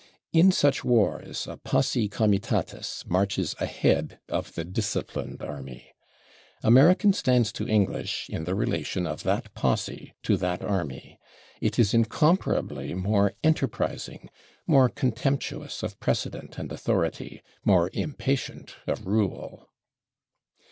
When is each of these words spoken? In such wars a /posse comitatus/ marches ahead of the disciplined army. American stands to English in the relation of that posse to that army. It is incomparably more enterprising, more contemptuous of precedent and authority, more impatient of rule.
In 0.33 0.51
such 0.51 0.83
wars 0.83 1.45
a 1.45 1.57
/posse 1.57 2.09
comitatus/ 2.09 3.03
marches 3.05 3.53
ahead 3.59 4.19
of 4.29 4.51
the 4.55 4.63
disciplined 4.65 5.43
army. 5.43 5.93
American 6.63 7.13
stands 7.13 7.51
to 7.51 7.67
English 7.67 8.27
in 8.27 8.45
the 8.45 8.55
relation 8.55 9.05
of 9.05 9.21
that 9.21 9.53
posse 9.53 10.15
to 10.23 10.37
that 10.37 10.63
army. 10.63 11.19
It 11.61 11.77
is 11.77 11.93
incomparably 11.93 12.95
more 12.95 13.33
enterprising, 13.43 14.31
more 14.65 14.89
contemptuous 14.89 15.83
of 15.83 15.99
precedent 15.99 16.57
and 16.57 16.71
authority, 16.71 17.43
more 17.63 17.91
impatient 17.93 18.73
of 18.87 19.05
rule. 19.05 19.69